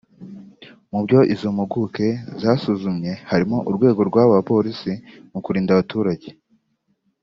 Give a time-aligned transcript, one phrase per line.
[0.91, 2.07] Mu byo izo mpuguke
[2.41, 4.91] zasuzumye harimo urwego rw’abo bapolisi
[5.31, 6.29] mu kurinda abaturage